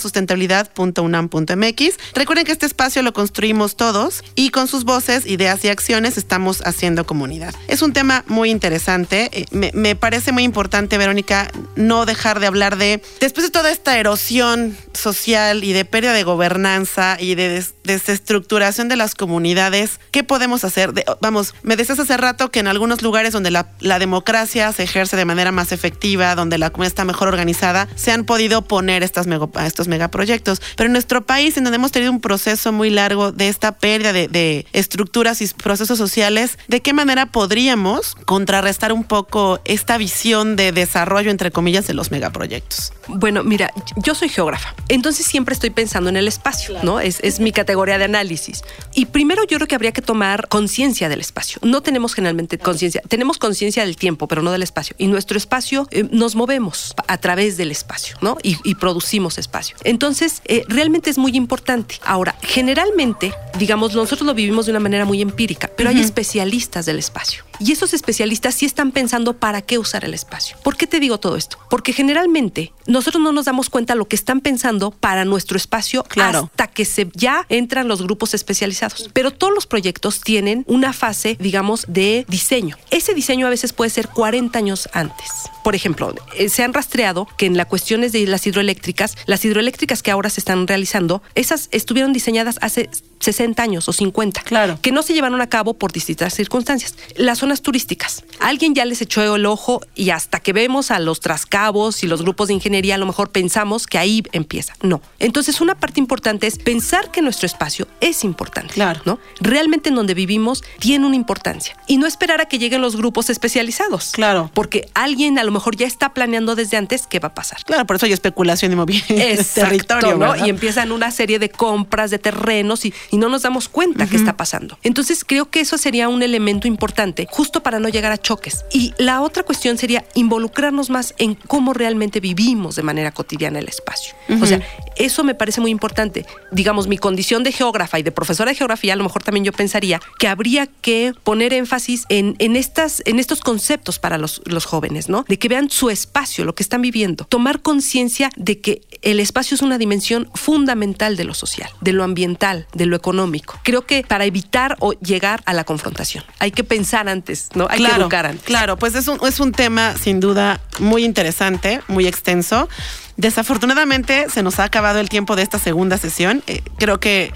sustentabilidad.unam.mx. 0.53 1.97
Recuerden 2.13 2.45
que 2.45 2.51
este 2.51 2.65
espacio 2.65 3.01
lo 3.01 3.13
construimos 3.13 3.75
todos 3.75 4.23
y 4.35 4.49
con 4.49 4.67
sus 4.67 4.83
voces, 4.83 5.25
ideas 5.25 5.63
y 5.65 5.69
acciones 5.69 6.17
estamos 6.17 6.61
haciendo 6.65 7.05
comunidad. 7.05 7.53
Es 7.67 7.81
un 7.81 7.93
tema 7.93 8.23
muy 8.27 8.49
interesante. 8.49 9.29
Eh, 9.33 9.45
me, 9.51 9.95
parece 9.95 10.31
muy 10.31 10.43
importante, 10.43 10.97
Verónica, 10.97 11.49
no 11.75 12.05
dejar 12.05 12.39
de 12.39 12.47
hablar 12.47 12.77
de, 12.77 13.01
después 13.19 13.45
de 13.45 13.51
toda 13.51 13.71
esta 13.71 13.97
erosión 13.97 14.77
social 14.93 15.63
y 15.63 15.73
de 15.73 15.85
pérdida 15.85 16.13
de 16.13 16.23
gobernanza 16.23 17.17
y 17.19 17.35
de 17.35 17.49
des 17.49 17.73
desestructuración 17.83 18.87
de 18.87 18.95
las 18.95 19.13
comunidades, 19.13 19.99
¿qué 20.11 20.23
podemos 20.23 20.63
hacer? 20.63 20.93
Vamos, 21.21 21.53
me 21.63 21.75
decías 21.75 21.99
hace 21.99 22.15
rato 22.15 22.49
que 22.49 22.59
en 22.59 22.67
algunos 22.67 23.01
lugares 23.01 23.33
donde 23.33 23.51
la, 23.51 23.67
democracia 23.99 24.71
se 24.71 24.83
ejerce 24.83 25.17
de 25.17 25.25
manera 25.25 25.51
más 25.51 25.73
efectiva, 25.73 26.33
donde 26.35 26.57
la 26.57 26.69
comunidad 26.69 26.87
está 26.91 27.05
mejor 27.05 27.27
organizada, 27.27 27.87
se 27.95 28.11
han 28.11 28.23
podido 28.23 28.61
poner 28.63 29.03
estas 29.03 29.27
estos 29.65 29.87
megaproyectos. 29.87 30.42
Pero 30.75 30.87
en 30.87 30.93
nuestro 30.93 31.25
país, 31.25 31.57
en 31.57 31.63
donde 31.63 31.77
hemos 31.77 31.91
tenido 31.91 32.11
un 32.11 32.21
proceso 32.21 32.71
muy 32.71 32.89
largo 32.89 33.31
de 33.31 33.47
esta 33.47 33.77
pérdida 33.77 34.13
de, 34.13 34.27
de 34.27 34.65
estructuras 34.73 35.41
y 35.41 35.47
procesos 35.47 35.97
sociales, 35.97 36.57
¿de 36.67 36.81
qué 36.81 36.93
manera 36.93 37.27
podríamos 37.27 38.15
contrarrestar 38.25 38.91
un 38.91 39.03
poco 39.03 39.59
esta 39.65 39.97
visión 39.97 40.55
de 40.55 40.71
desarrollo, 40.71 41.31
entre 41.31 41.51
comillas, 41.51 41.87
de 41.87 41.93
los 41.93 42.11
megaproyectos? 42.11 42.93
Bueno, 43.07 43.43
mira, 43.43 43.71
yo 43.97 44.15
soy 44.15 44.29
geógrafa, 44.29 44.73
entonces 44.87 45.25
siempre 45.25 45.53
estoy 45.53 45.69
pensando 45.69 46.09
en 46.09 46.17
el 46.17 46.27
espacio, 46.27 46.69
claro. 46.71 46.85
¿no? 46.85 46.99
Es, 46.99 47.19
es 47.21 47.39
mi 47.39 47.51
categoría 47.51 47.97
de 47.97 48.05
análisis. 48.05 48.61
Y 48.93 49.07
primero 49.07 49.43
yo 49.43 49.57
creo 49.57 49.67
que 49.67 49.75
habría 49.75 49.91
que 49.91 50.01
tomar 50.01 50.47
conciencia 50.47 51.09
del 51.09 51.19
espacio. 51.19 51.59
No 51.61 51.81
tenemos 51.81 52.13
generalmente 52.13 52.57
conciencia, 52.57 53.01
tenemos 53.07 53.37
conciencia 53.37 53.83
del 53.83 53.97
tiempo, 53.97 54.27
pero 54.27 54.41
no 54.41 54.51
del 54.51 54.63
espacio. 54.63 54.95
Y 54.97 55.07
nuestro 55.07 55.37
espacio 55.37 55.87
eh, 55.91 56.07
nos 56.11 56.35
movemos 56.35 56.93
a 57.07 57.17
través 57.17 57.57
del 57.57 57.71
espacio, 57.71 58.17
¿no? 58.21 58.37
Y, 58.41 58.57
y 58.63 58.75
producimos 58.75 59.37
espacio. 59.37 59.75
Entonces, 59.83 60.22
eh, 60.45 60.63
realmente 60.67 61.09
es 61.09 61.17
muy 61.17 61.35
importante. 61.35 61.95
Ahora, 62.05 62.35
generalmente, 62.41 63.33
digamos, 63.59 63.95
nosotros 63.95 64.25
lo 64.25 64.33
vivimos 64.33 64.65
de 64.65 64.71
una 64.71 64.79
manera 64.79 65.05
muy 65.05 65.21
empírica, 65.21 65.69
pero 65.75 65.89
uh 65.89 65.93
-huh. 65.93 65.97
hay 65.97 66.01
especialistas 66.03 66.85
del 66.85 66.99
espacio. 66.99 67.43
Y 67.59 67.71
esos 67.71 67.93
especialistas 67.93 68.55
sí 68.55 68.65
están 68.65 68.91
pensando 68.91 69.33
para 69.37 69.61
qué 69.61 69.77
usar 69.77 70.05
el 70.05 70.13
espacio. 70.13 70.57
¿Por 70.63 70.75
qué 70.75 70.87
te 70.87 70.99
digo 70.99 71.19
todo 71.19 71.35
esto? 71.35 71.57
Porque 71.69 71.93
generalmente 71.93 72.73
nosotros 72.87 73.21
no 73.21 73.31
nos 73.31 73.45
damos 73.45 73.69
cuenta 73.69 73.95
lo 73.95 74.05
que 74.05 74.15
están 74.15 74.41
pensando 74.41 74.91
para 74.91 75.25
nuestro 75.25 75.57
espacio 75.57 76.03
claro. 76.03 76.49
hasta 76.51 76.67
que 76.67 76.85
se 76.85 77.09
ya 77.13 77.45
entran 77.49 77.87
los 77.87 78.01
grupos 78.01 78.33
especializados. 78.33 79.09
Pero 79.13 79.31
todos 79.31 79.53
los 79.53 79.67
proyectos 79.67 80.21
tienen 80.21 80.63
una 80.67 80.93
fase, 80.93 81.37
digamos, 81.39 81.85
de 81.87 82.25
diseño. 82.27 82.77
Ese 82.89 83.13
diseño 83.13 83.47
a 83.47 83.49
veces 83.49 83.73
puede 83.73 83.89
ser 83.89 84.09
40 84.09 84.57
años 84.57 84.89
antes. 84.93 85.27
Por 85.63 85.75
ejemplo, 85.75 86.13
eh, 86.35 86.49
se 86.49 86.63
han 86.63 86.73
rastreado 86.73 87.27
que 87.37 87.45
en 87.45 87.55
las 87.55 87.67
cuestiones 87.67 88.11
de 88.11 88.25
las 88.27 88.45
hidroeléctricas, 88.45 89.15
las 89.25 89.45
hidroeléctricas 89.45 90.03
que 90.03 90.11
ahora 90.11 90.29
se 90.29 90.41
están 90.41 90.67
realizando, 90.67 91.21
esas 91.35 91.69
estuvieron 91.71 92.13
diseñadas 92.13 92.57
hace 92.61 92.89
60 93.19 93.63
años 93.63 93.87
o 93.87 93.93
50, 93.93 94.41
claro. 94.41 94.77
que 94.81 94.91
no 94.91 95.01
se 95.03 95.13
llevaron 95.13 95.39
a 95.39 95.47
cabo 95.47 95.75
por 95.75 95.93
distintas 95.93 96.33
circunstancias. 96.33 96.95
Las 97.15 97.42
zonas 97.43 97.61
turísticas, 97.61 98.23
alguien 98.39 98.73
ya 98.73 98.85
les 98.85 99.01
echó 99.01 99.35
el 99.35 99.45
ojo 99.45 99.81
y 99.95 100.11
hasta 100.11 100.39
que 100.39 100.53
vemos 100.53 100.91
a 100.91 100.99
los 100.99 101.19
trascabos 101.19 102.01
y 102.01 102.07
los 102.07 102.21
grupos 102.21 102.47
de 102.47 102.53
ingeniería, 102.53 102.95
a 102.95 102.97
lo 102.97 103.05
mejor 103.05 103.31
pensamos 103.31 103.85
que 103.85 103.97
ahí 103.97 104.23
empieza. 104.31 104.73
No. 104.81 105.01
Entonces, 105.19 105.59
una 105.59 105.75
parte 105.75 105.99
importante 105.99 106.47
es 106.47 106.57
pensar 106.57 107.11
que 107.11 107.21
nuestro 107.21 107.45
espacio 107.45 107.85
es 107.99 108.23
importante. 108.23 108.73
Claro. 108.73 109.01
¿no? 109.03 109.19
Realmente 109.41 109.89
en 109.89 109.95
donde 109.95 110.13
vivimos 110.13 110.63
tiene 110.79 111.05
una 111.05 111.17
importancia. 111.17 111.75
Y 111.85 111.97
no 111.97 112.07
esperar 112.07 112.39
a 112.39 112.45
que 112.45 112.59
lleguen 112.59 112.79
los 112.79 112.95
grupos 112.95 113.29
especializados. 113.29 114.11
Claro. 114.11 114.49
Porque 114.53 114.87
alguien 114.93 115.37
a 115.37 115.43
lo 115.43 115.51
mejor 115.51 115.75
ya 115.75 115.85
está 115.85 116.13
planeando 116.13 116.55
desde 116.55 116.77
antes 116.77 117.07
qué 117.07 117.19
va 117.19 117.27
a 117.29 117.33
pasar. 117.33 117.61
Claro, 117.65 117.85
por 117.85 117.97
eso 117.97 118.05
hay 118.05 118.13
especulación 118.13 118.71
inmobiliaria 118.71 119.31
Exacto, 119.31 119.69
territorio. 119.69 120.11
¿no? 120.13 120.31
¿verdad? 120.31 120.45
Y 120.45 120.49
empiezan 120.49 120.93
una 120.93 121.11
serie 121.11 121.39
de 121.39 121.49
compras 121.49 122.09
de 122.09 122.19
terrenos 122.19 122.85
y, 122.85 122.93
y 123.11 123.17
no 123.17 123.27
nos 123.27 123.41
damos 123.41 123.67
cuenta 123.67 124.05
uh 124.05 124.07
-huh. 124.07 124.09
qué 124.09 124.15
está 124.15 124.37
pasando. 124.37 124.77
Entonces 124.81 125.25
creo 125.25 125.49
que 125.49 125.59
eso 125.59 125.77
sería 125.77 126.07
un 126.07 126.23
elemento 126.23 126.69
importante 126.69 127.27
justo 127.33 127.63
para 127.63 127.79
no 127.79 127.89
llegar 127.89 128.11
a 128.11 128.19
choques. 128.19 128.63
Y 128.71 128.93
la 128.99 129.21
otra 129.21 129.41
cuestión 129.41 129.79
sería 129.79 130.05
involucrarnos 130.13 130.91
más 130.91 131.15
en 131.17 131.33
cómo 131.33 131.73
realmente 131.73 132.19
vivimos 132.19 132.75
de 132.75 132.83
manera 132.83 133.11
cotidiana 133.11 133.57
el 133.57 133.67
espacio. 133.67 134.13
Uh 134.29 134.33
-huh. 134.33 134.43
O 134.43 134.45
sea, 134.45 134.61
eso 134.97 135.23
me 135.23 135.33
parece 135.33 135.59
muy 135.59 135.71
importante. 135.71 136.27
Digamos, 136.51 136.87
mi 136.87 136.99
condición 136.99 137.43
de 137.43 137.51
geógrafa 137.51 137.97
y 137.97 138.03
de 138.03 138.11
profesora 138.11 138.51
de 138.51 138.55
geografía, 138.55 138.93
a 138.93 138.97
lo 138.97 139.03
mejor 139.03 139.23
también 139.23 139.45
yo 139.45 139.51
pensaría 139.51 139.99
que 140.19 140.27
habría 140.27 140.67
que 140.67 141.13
poner 141.23 141.53
énfasis 141.53 142.05
en, 142.09 142.35
en, 142.37 142.55
estas, 142.55 143.01
en 143.05 143.17
estos 143.17 143.41
conceptos 143.41 143.97
para 143.97 144.19
los, 144.19 144.43
los 144.45 144.65
jóvenes, 144.65 145.09
¿no? 145.09 145.25
De 145.27 145.39
que 145.39 145.47
vean 145.47 145.71
su 145.71 145.89
espacio, 145.89 146.45
lo 146.45 146.53
que 146.53 146.61
están 146.61 146.83
viviendo. 146.83 147.25
Tomar 147.25 147.63
conciencia 147.63 148.29
de 148.35 148.61
que 148.61 148.81
el 149.03 149.19
espacio 149.19 149.55
es 149.55 149.61
una 149.61 149.77
dimensión 149.77 150.29
fundamental 150.33 151.15
de 151.15 151.25
lo 151.25 151.33
social, 151.33 151.69
de 151.81 151.93
lo 151.93 152.03
ambiental, 152.03 152.67
de 152.73 152.85
lo 152.85 152.95
económico. 152.95 153.59
Creo 153.63 153.85
que 153.85 154.03
para 154.03 154.25
evitar 154.25 154.75
o 154.79 154.93
llegar 154.93 155.43
a 155.45 155.53
la 155.53 155.63
confrontación 155.63 156.23
hay 156.39 156.51
que 156.51 156.63
pensar 156.63 157.07
antes, 157.07 157.49
¿no? 157.53 157.67
Hay 157.69 157.79
claro, 157.79 157.95
que 157.95 158.01
educar 158.01 158.25
antes. 158.25 158.45
Claro, 158.45 158.77
pues 158.77 158.95
es 158.95 159.07
un, 159.07 159.19
es 159.27 159.39
un 159.39 159.51
tema 159.51 159.95
sin 159.97 160.19
duda 160.19 160.61
muy 160.79 161.03
interesante, 161.03 161.81
muy 161.87 162.07
extenso. 162.07 162.69
Desafortunadamente 163.17 164.27
se 164.29 164.41
nos 164.41 164.59
ha 164.59 164.63
acabado 164.63 164.99
el 164.99 165.09
tiempo 165.09 165.35
de 165.35 165.43
esta 165.43 165.59
segunda 165.59 165.97
sesión. 165.97 166.41
Eh, 166.47 166.61
creo 166.77 166.99
que 166.99 167.31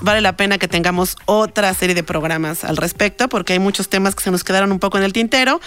vale 0.00 0.20
la 0.20 0.36
pena 0.36 0.58
que 0.58 0.68
tengamos 0.68 1.16
otra 1.26 1.72
serie 1.74 1.94
de 1.94 2.02
programas 2.02 2.64
al 2.64 2.76
respecto, 2.76 3.28
porque 3.28 3.52
hay 3.54 3.58
muchos 3.58 3.88
temas 3.88 4.14
que 4.14 4.22
se 4.22 4.30
nos 4.30 4.44
quedaron 4.44 4.72
un 4.72 4.78
poco 4.78 4.98
en 4.98 5.04
el 5.04 5.12
tintero. 5.12 5.60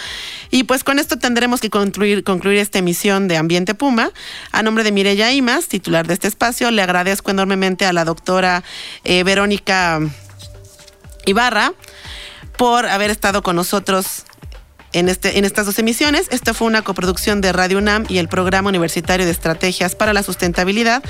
Y 0.50 0.64
pues 0.64 0.84
con 0.84 0.98
esto 0.98 1.18
tendremos 1.18 1.60
que 1.60 1.70
concluir, 1.70 2.24
concluir 2.24 2.58
esta 2.58 2.78
emisión 2.78 3.28
de 3.28 3.36
Ambiente 3.36 3.74
Puma. 3.74 4.10
A 4.52 4.62
nombre 4.62 4.84
de 4.84 4.92
Mireya 4.92 5.32
Imas, 5.32 5.68
titular 5.68 6.06
de 6.06 6.14
este 6.14 6.28
espacio, 6.28 6.70
le 6.70 6.82
agradezco 6.82 7.30
enormemente 7.30 7.86
a 7.86 7.92
la 7.92 8.04
doctora 8.04 8.62
eh, 9.04 9.22
Verónica 9.24 10.00
Ibarra 11.26 11.72
por 12.56 12.86
haber 12.86 13.10
estado 13.10 13.42
con 13.42 13.56
nosotros 13.56 14.23
en, 14.94 15.08
este, 15.08 15.38
en 15.38 15.44
estas 15.44 15.66
dos 15.66 15.78
emisiones. 15.78 16.26
Esta 16.30 16.54
fue 16.54 16.66
una 16.66 16.82
coproducción 16.82 17.40
de 17.40 17.52
Radio 17.52 17.78
UNAM 17.78 18.06
y 18.08 18.18
el 18.18 18.28
Programa 18.28 18.70
Universitario 18.70 19.26
de 19.26 19.32
Estrategias 19.32 19.94
para 19.94 20.12
la 20.12 20.22
Sustentabilidad 20.22 21.02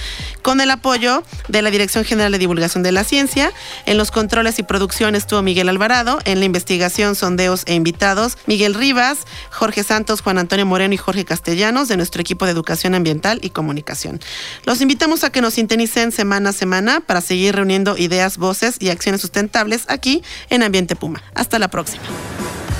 con 0.43 0.61
el 0.61 0.71
apoyo 0.71 1.23
de 1.49 1.63
la 1.63 1.71
Dirección 1.71 2.05
General 2.05 2.33
de 2.33 2.39
Divulgación 2.39 2.83
de 2.83 2.93
la 2.93 3.05
Ciencia. 3.05 3.53
En 3.87 3.97
los 3.97 4.11
controles 4.11 4.59
y 4.59 4.63
producción 4.63 5.15
estuvo 5.15 5.43
Miguel 5.43 5.69
Alvarado, 5.69 6.19
en 6.25 6.41
la 6.41 6.47
investigación, 6.47 7.15
sondeos 7.15 7.63
e 7.67 7.75
invitados 7.75 8.39
Miguel 8.47 8.75
Rivas, 8.75 9.19
Jorge 9.51 9.85
Santos, 9.85 10.21
Juan 10.21 10.39
Antonio 10.39 10.67
Moreno 10.67 10.95
y 10.95 10.99
Jorge 10.99 11.25
Castellanos 11.25 11.89
de 11.89 11.97
nuestro 11.97 12.21
equipo 12.21 12.45
de 12.45 12.53
Educación 12.53 12.95
Ambiental 12.95 13.39
y 13.43 13.51
Comunicación. 13.51 14.21
Los 14.65 14.81
invitamos 14.81 15.25
a 15.25 15.31
que 15.31 15.41
nos 15.41 15.55
sintonicen 15.55 16.13
semana 16.13 16.51
a 16.51 16.53
semana 16.53 17.01
para 17.01 17.21
seguir 17.21 17.55
reuniendo 17.55 17.97
ideas, 17.97 18.39
voces 18.39 18.77
y 18.81 18.89
acciones 18.89 19.21
sustentables 19.21 19.85
aquí 19.89 20.23
en 20.51 20.63
Ambiente 20.63 20.97
Puma. 20.97 21.23
Hasta 21.35 21.59
la 21.59 21.69
próxima. 21.69 22.03